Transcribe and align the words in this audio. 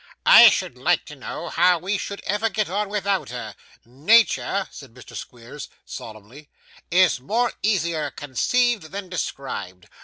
'I 0.25 0.49
should 0.49 0.79
like 0.79 1.05
to 1.05 1.15
know 1.15 1.49
how 1.49 1.77
we 1.77 1.95
should 1.99 2.23
ever 2.25 2.49
get 2.49 2.67
on 2.67 2.89
without 2.89 3.29
her. 3.29 3.55
Natur,' 3.85 4.67
said 4.71 4.95
Mr. 4.95 5.15
Squeers, 5.15 5.69
solemnly, 5.85 6.49
'is 6.89 7.19
more 7.19 7.53
easier 7.61 8.09
conceived 8.09 8.85
than 8.91 9.09
described. 9.09 9.85